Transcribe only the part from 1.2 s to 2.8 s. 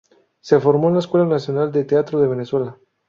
Nacional de Teatro de Venezuela.